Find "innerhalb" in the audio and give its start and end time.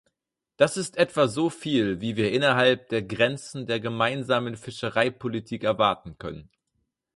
2.31-2.89